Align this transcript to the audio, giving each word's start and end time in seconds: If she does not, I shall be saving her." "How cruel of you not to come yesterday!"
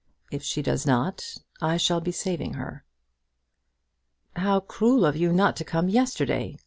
If 0.31 0.41
she 0.41 0.63
does 0.63 0.83
not, 0.87 1.37
I 1.61 1.77
shall 1.77 2.01
be 2.01 2.11
saving 2.11 2.55
her." 2.55 2.83
"How 4.35 4.59
cruel 4.59 5.05
of 5.05 5.15
you 5.15 5.31
not 5.31 5.55
to 5.57 5.63
come 5.63 5.89
yesterday!" 5.89 6.57